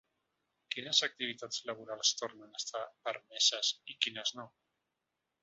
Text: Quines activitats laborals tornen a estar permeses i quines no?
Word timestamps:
Quines 0.75 1.01
activitats 1.07 1.59
laborals 1.71 2.13
tornen 2.21 2.57
a 2.59 2.63
estar 2.63 2.83
permeses 3.09 3.71
i 3.95 3.99
quines 4.07 4.35
no? 4.41 4.49